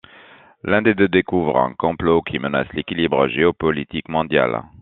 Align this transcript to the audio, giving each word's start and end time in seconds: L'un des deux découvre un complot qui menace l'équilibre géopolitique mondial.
L'un 0.63 0.81
des 0.81 0.95
deux 0.95 1.07
découvre 1.07 1.57
un 1.59 1.75
complot 1.75 2.23
qui 2.23 2.39
menace 2.39 2.65
l'équilibre 2.73 3.27
géopolitique 3.27 4.09
mondial. 4.09 4.63